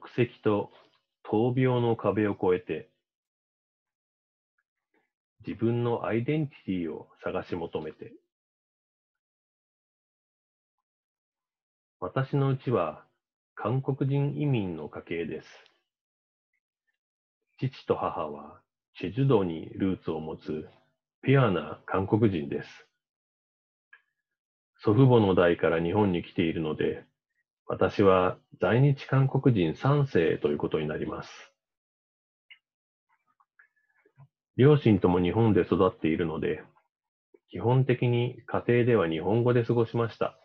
[0.00, 0.70] 国籍と
[1.30, 2.88] 闘病の壁を越えて、
[5.46, 8.12] 自分のアイデンティティを探し求めて、
[12.00, 13.04] 私のうちは
[13.54, 15.48] 韓国人移民の家系です。
[17.58, 18.58] 父と母は
[18.98, 20.66] チェジュ島にルーツを持つ
[21.22, 22.68] ピュアな韓国人です。
[24.82, 27.04] 祖父母の代から日本に来ているので、
[27.72, 31.30] 私は在日韓国人3世ということになります。
[34.56, 36.64] 両親とも日本で育っているので、
[37.48, 40.36] 基本的に家庭では日本語で過ごしました。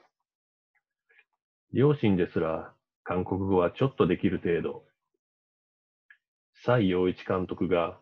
[1.74, 2.72] 両親ですら
[3.04, 4.84] 韓国語はちょっとできる程度。
[6.64, 7.98] 蔡陽一監督が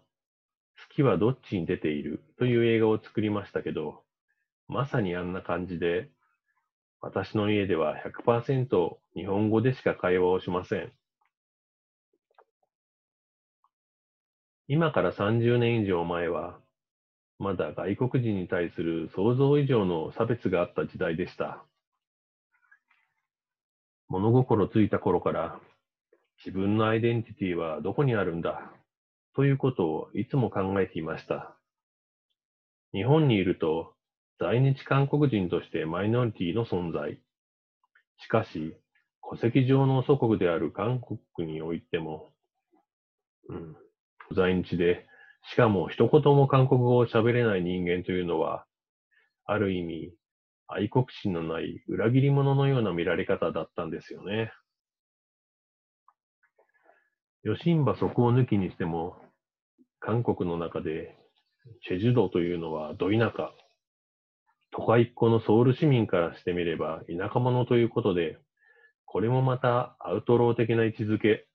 [0.89, 2.25] 月はどっちに出ている？
[2.37, 4.03] という映画を作りましたけど、
[4.67, 6.09] まさにあんな感じで
[7.05, 10.93] 私の家では100%日本語でしか会話をしません。
[14.69, 16.57] 今から30年以上前は、
[17.39, 21.65] まだ外国人に対する想像以上の差別があった時代でした。
[24.07, 25.59] 物心ついた頃から
[26.37, 28.71] 自分のアイデンティティはどこにあるんだ？
[29.35, 31.53] ということをいつも考えていました。
[32.93, 33.93] 日本にいると
[34.39, 37.19] 在日韓国人としてマイノリティの存在。
[38.17, 38.75] しかし、
[39.29, 42.29] 戸籍上の祖国である韓国においても、
[43.49, 43.75] うん、
[44.35, 45.07] 在日で、
[45.51, 48.65] しかも一言も韓国語を喋れない人間というのは、
[49.45, 50.13] ある意味、
[50.67, 54.51] 愛国心のない裏切り者のような見られ方だったんですよね。
[57.43, 59.17] 吉ンバそこを抜きにしても、
[59.99, 61.17] 韓国の中で
[61.85, 63.51] チェジュ道というのはど田舎、
[64.75, 68.39] 都会っ子のソウル市民からしてみれば田舎者ということで、
[69.05, 71.47] これもまたアウトロー的な位置づけ。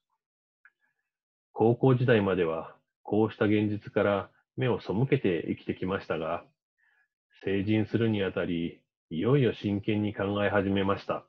[1.52, 6.44] 高校時代まではこうした現実から目を背けて生きてきましたが、
[7.44, 11.24] 成人するにあたり、いよいよ真剣に考え始めました。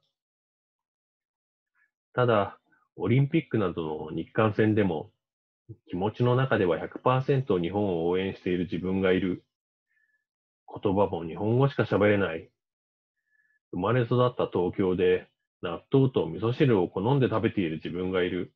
[2.14, 2.60] ただ、
[2.98, 5.12] オリンピックなどの日韓戦でも、
[5.88, 9.44] 気持ちの中では100%日本を応援している自分がいる。
[10.82, 12.50] 言葉も日本語しか喋れない。
[13.72, 15.28] 生まれ育った東京で
[15.62, 18.54] 納豆と味噌汁を好んで食べている自分がいる。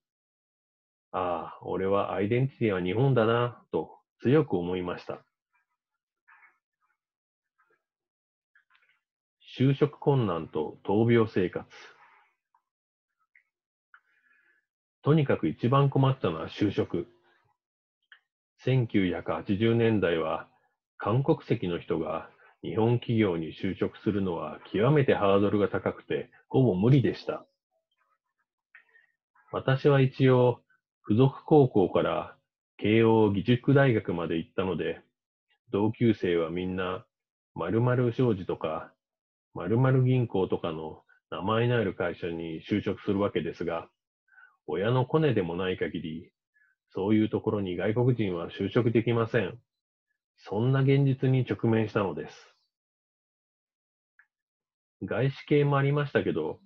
[1.11, 5.23] ああ、俺はアイデンティティは日本だな、と強く思いました。
[9.57, 11.67] 就職困難と闘病生活。
[15.03, 17.07] とにかく一番困ったのは就職。
[18.65, 20.47] 1980年代は
[21.03, 22.29] 韓国籍の人が
[22.61, 27.45] 日本企業に就職するのは極めてハードルが高くて、ほぼ無理でした。
[29.51, 30.61] 私は一応、
[31.05, 32.37] 付属高校から
[32.77, 35.01] 慶応義塾大学まで行ったので、
[35.73, 37.05] 同級生はみんな、
[37.55, 38.89] 〇〇商事とか、
[39.55, 43.89] 〇〇銀行とかの名前のある会社に就職するわけですが、
[44.67, 46.31] 親のコネでもない限り、
[46.91, 49.59] そういうところに外国人は就職できません。
[50.37, 52.55] そんな現実に直面したのです。
[55.03, 56.59] 外資系もありましたけど、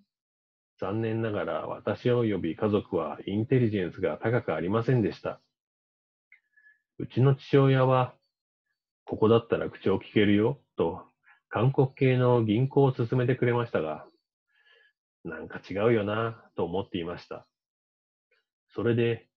[0.80, 5.42] 残念ながら私及び家族はインテリジェンスが高くありませんでした。
[7.00, 8.16] うちの父親は、
[9.06, 11.06] ここだったら口を聞けるよ、と
[11.50, 14.06] 韓国系の銀行を勧めてくれましたが、
[15.24, 17.48] なんか違うよな、と思っていました。
[18.74, 19.28] それで、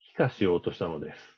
[0.00, 1.33] 帰化しようとしたのです。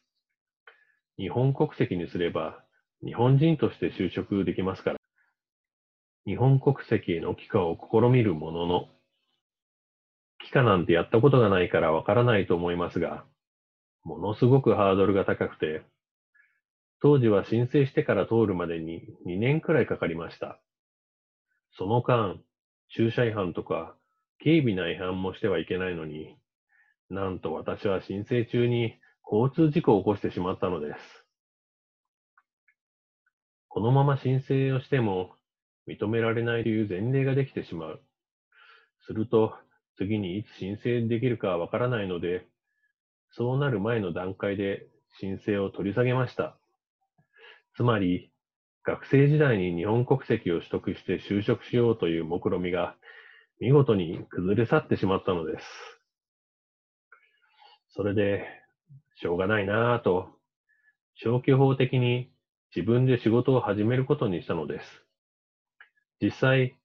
[1.18, 2.62] 日本国籍にすれば、
[3.04, 4.96] 日本人として就職できますから、
[6.26, 8.88] 日本国籍への帰化を試みるものの、
[10.44, 13.24] 帰化なんてやったことがないからわからないと思いますが、
[14.04, 15.82] ものすごくハードルが高くて、
[17.00, 20.60] 当時は申請してから通るまでに2年くらいかかりました。
[21.72, 22.38] その間、
[22.88, 23.96] 駐車違反とか
[24.42, 26.36] 軽微な違反もしてはいけないのに、
[27.10, 28.98] なんと私は申請中に
[29.30, 30.98] 交通事故を起こしてしまったのです。
[33.68, 35.32] このまま申請をしても
[35.88, 38.02] 認められないという前例ができてしまう。
[39.06, 39.54] すると、
[39.96, 42.46] 次にいつ申請できるかわからないので、
[43.32, 44.86] そうなる前の段階で
[45.20, 46.56] 申請を取り下げました。
[47.76, 48.30] つまり、
[48.84, 52.94] 学生時代に日本国籍を取得して就職しようという目論みが
[53.58, 55.64] 見事に崩れ去ってしまったのです。
[57.90, 58.46] それで、
[59.16, 60.28] しょうがないなぁと、
[61.14, 62.30] 消去法的に
[62.74, 64.86] 自分で仕事を始めることにしたのです。
[66.20, 66.76] 実際、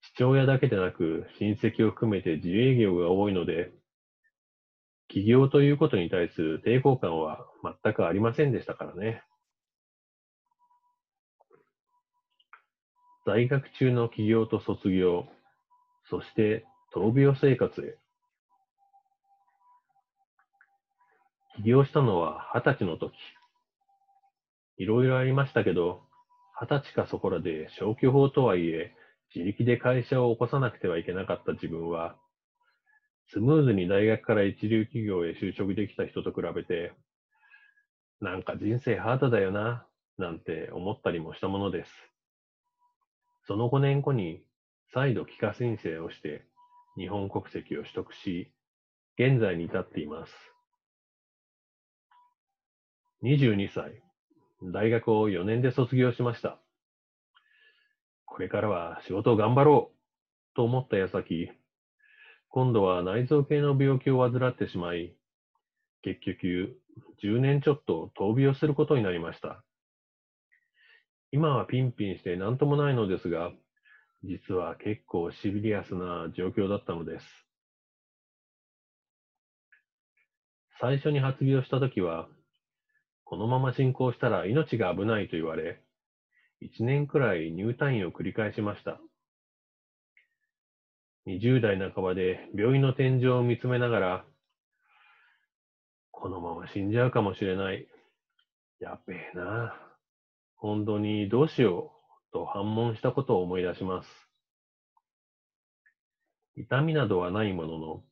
[0.00, 3.72] 父親だけでなく親戚を含めて自営業が多いので、
[5.08, 9.22] 起業ということに対する抵抗感は全くありませんでしたからね。
[13.24, 15.26] 在学中の起業と卒業、
[16.10, 18.03] そして闘病生活へ。
[21.56, 23.14] 起業したのは二十歳の時。
[24.76, 26.02] いろいろありましたけど、
[26.60, 28.92] 二十歳かそこらで消去法とはいえ、
[29.34, 32.16] 自力で会社を起こさなくてはいけなかった自分は、
[33.28, 36.92] スムーズに大学から一流企業へ就職できた人と比べて、
[38.20, 39.86] なんか人生ハードだよな、
[40.18, 41.90] なんて思ったりもしたものです。
[43.46, 44.42] その5年後に
[44.92, 46.44] 再度帰化申請をして
[46.96, 48.52] 日本国籍を取得し、
[49.18, 50.53] 現在に至っています。
[53.24, 54.02] 22歳、
[54.62, 56.58] 大学を4年で卒業しました。
[58.26, 61.50] これからは仕事を頑張ろうと思った矢先、
[62.50, 65.16] 今度は内臓系の病気を患ってしまい、
[66.02, 66.78] 結局
[67.22, 69.64] 10年ちょっと闘病することになりました。
[71.32, 73.52] 今はピンピンして何ともないのですが、
[74.22, 77.26] 実は結構シビリアスな状況だったのです。
[80.78, 82.28] 最初に発病したときは、
[83.24, 85.80] このまま進行したら命が危ないと言われ、
[86.62, 89.00] 1年くらい入退院を繰り返しました。
[91.26, 94.24] 20代半ばで病院の天井を見つめながら、
[96.10, 97.88] このまま死んじゃうかもしれない。
[98.80, 99.74] やべえな。
[100.56, 101.92] 本当にどうしよ
[102.30, 104.08] うと反問したことを思い出します。
[106.56, 108.02] 痛みなどはないものの、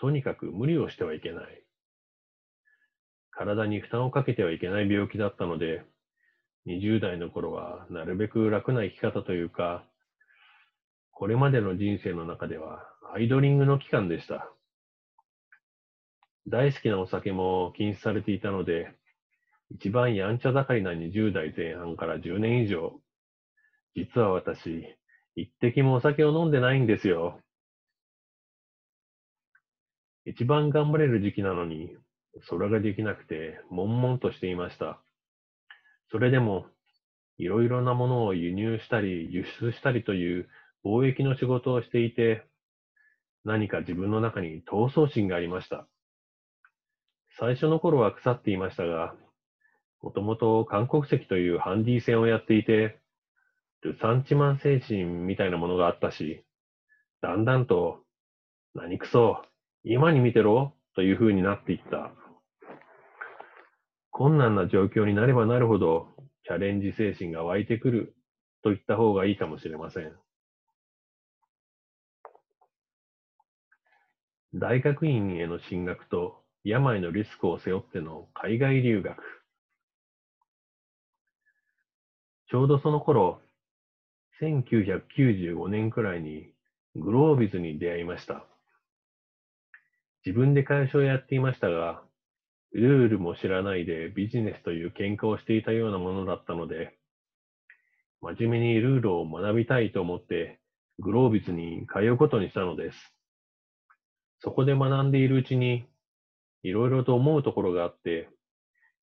[0.00, 1.64] とにかく無理をしてはいけない。
[3.36, 5.84] 体に負担をかけてはいけない病気だったので、
[6.66, 9.84] 20代の頃はなるべく楽な生き方というか、
[11.10, 12.82] これまでの人生の中では
[13.14, 14.50] アイドリングの期間でした。
[16.46, 18.92] 大好きなお酒も禁止されていたので、
[19.70, 23.00] 一番やんちゃ盛りな20代前半から10年以上。
[23.96, 24.96] 実は私、
[25.36, 27.40] 一滴もお酒を飲んでないんですよ。
[30.26, 31.96] 一番頑張れる時期なのに、
[32.42, 35.00] それができなくて、悶々としていました。
[36.10, 36.66] それでも、
[37.38, 40.48] いろいろなものを輸入したり、輸出したりという
[40.84, 42.44] 貿易の仕事をしていて、
[43.44, 45.86] 何か自分の中に闘争心がありました。
[47.38, 49.14] 最初の頃は腐っていましたが、
[50.02, 53.00] もともと韓国籍というハンディ戦をやっていて、
[53.82, 56.44] ルサンチマン精神みたいなものがあったし、
[57.20, 58.00] だんだんと、
[58.74, 59.42] 何くそ、
[59.82, 62.12] 今に見てろという風になっていった。
[64.16, 66.06] 困難な状況になればなるほど、
[66.44, 68.14] チャレンジ精神が湧いてくる
[68.62, 70.12] と言った方がいいかもしれません。
[74.54, 79.20] 大学院への進学と病のリスクを背負っての海外留学。
[82.48, 83.40] ちょうどその頃、
[84.40, 86.52] 1995年くらいに
[86.94, 88.46] グロービズに出会いました。
[90.24, 92.03] 自分で会社をやっていましたが、
[92.74, 96.96] ルールも知らないでビジネスという喧嘩をしていたようなものだったので、
[98.20, 100.58] 真面目にルールを学びたいと思って
[100.98, 103.14] グロービズに通うことにしたのです。
[104.40, 105.86] そこで学んでいるうちに、
[106.62, 108.28] いろいろと思うところがあって、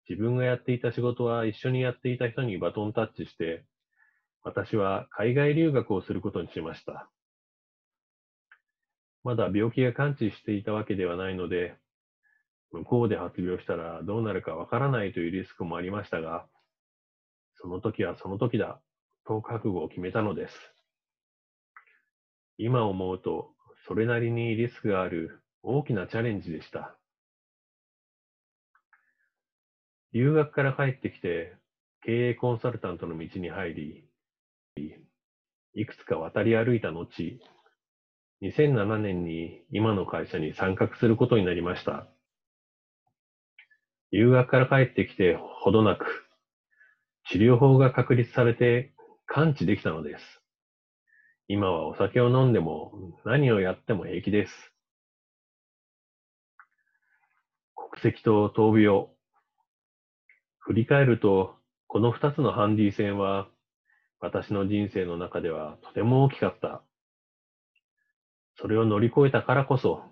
[0.09, 3.63] 自分がやっていた仕事は一緒にやっていた人にバトンタッチして、
[4.43, 7.09] 私は海外留学をすることにしました。
[9.23, 11.75] まだ病気が完治していたわけではないので、
[12.71, 16.45] 向こうで発病したらどうなるかわからないというリスクもありましたが、
[17.55, 18.79] その時はその時だ
[19.25, 20.53] と覚悟を決めたのです。
[22.57, 23.51] 今思うと、
[23.87, 26.95] それなりにリスクがある大きなチャレンジでした。
[30.13, 31.55] 留学から帰ってきて、
[32.03, 34.05] 経営コンサルタントの道に入り、
[35.73, 37.07] いくつか渡り歩いた後、
[38.41, 42.07] 2007年に今の会社に参画することになりました。
[44.11, 46.05] 留学から帰ってきてほどなく、
[47.29, 48.93] 治療法が確立されて
[49.27, 50.41] 完治できたのです。
[51.47, 52.93] 今はお酒を飲んでも
[53.25, 54.53] 何をやっても平気です。
[57.75, 59.07] 国籍と闘病、
[60.59, 61.55] 振り返ると、
[61.87, 63.47] この二つのハンディ戦は、
[64.19, 66.83] 私の人生の中ではとても大きかった。
[68.57, 70.03] それを乗り越えたからこそ、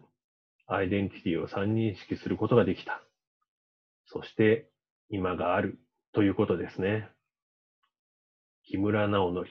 [0.67, 3.01] アイデンティティを再認識することができた。
[4.11, 4.67] そして、
[5.11, 5.79] 今がある
[6.13, 7.07] ということですね。
[8.63, 9.47] 木村直則。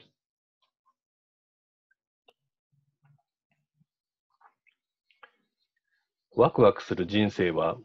[6.35, 7.77] ワクワクする人生は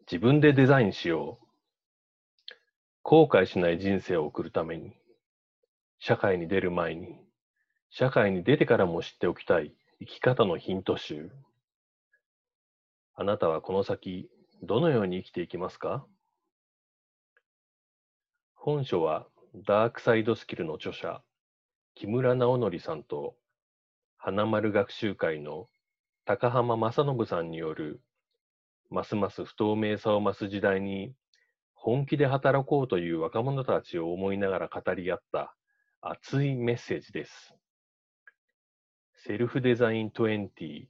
[0.00, 1.46] 自分でデザインしよう。
[3.02, 4.92] 後悔しない人生を送るために、
[5.98, 7.16] 社会に出る前に、
[7.88, 11.30] 社会に出てからも知っておきたい生き方のヒント集。
[13.14, 14.28] あなたはこの先、
[14.64, 16.06] どのように生きていきますか？
[18.54, 19.26] 本書は、
[19.56, 21.20] ダークサイドスキルの著者、
[21.96, 23.34] 木村直則さんと、
[24.18, 25.68] 花丸学習会の
[26.24, 28.00] 高浜正信さんによる、
[28.88, 31.12] ますます不透明さを増す時代に、
[31.74, 35.56] 本気で働こうという若者たちを思いながら語り合った
[36.00, 37.52] 熱いメッセージです。
[39.16, 40.86] セルフデザイン20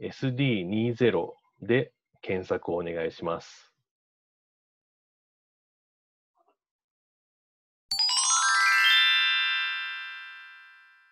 [0.00, 1.92] SD20 で
[2.26, 3.75] 検索をお願いします。